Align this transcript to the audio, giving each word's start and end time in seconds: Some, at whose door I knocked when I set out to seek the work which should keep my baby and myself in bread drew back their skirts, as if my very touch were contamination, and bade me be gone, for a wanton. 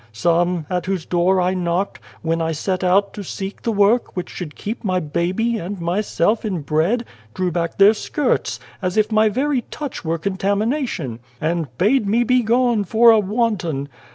Some, 0.13 0.65
at 0.67 0.87
whose 0.87 1.05
door 1.05 1.39
I 1.39 1.53
knocked 1.53 1.99
when 2.23 2.41
I 2.41 2.53
set 2.53 2.83
out 2.83 3.13
to 3.13 3.23
seek 3.23 3.61
the 3.61 3.71
work 3.71 4.17
which 4.17 4.31
should 4.31 4.55
keep 4.55 4.83
my 4.83 4.99
baby 4.99 5.59
and 5.59 5.79
myself 5.79 6.43
in 6.43 6.61
bread 6.63 7.05
drew 7.35 7.51
back 7.51 7.77
their 7.77 7.93
skirts, 7.93 8.59
as 8.81 8.97
if 8.97 9.11
my 9.11 9.29
very 9.29 9.61
touch 9.69 10.03
were 10.03 10.17
contamination, 10.17 11.19
and 11.39 11.67
bade 11.77 12.07
me 12.09 12.23
be 12.23 12.41
gone, 12.41 12.83
for 12.83 13.11
a 13.11 13.19
wanton. 13.19 13.89